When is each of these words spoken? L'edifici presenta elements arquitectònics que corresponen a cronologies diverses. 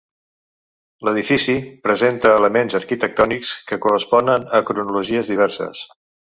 L'edifici 1.07 1.55
presenta 1.89 2.33
elements 2.39 2.77
arquitectònics 2.81 3.53
que 3.69 3.81
corresponen 3.87 4.51
a 4.59 4.65
cronologies 4.73 5.35
diverses. 5.37 5.89